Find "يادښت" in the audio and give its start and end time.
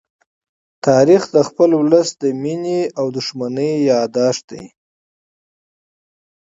3.89-4.43